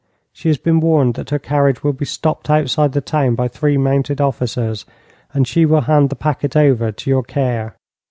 [0.33, 3.77] She has been warned that her carriage will be stopped outside the town by three
[3.77, 4.83] mounted officers,
[5.31, 7.75] and she will hand the packet over to your care.